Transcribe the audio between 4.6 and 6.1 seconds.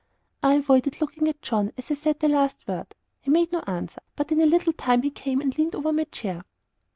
time he came and leaned over my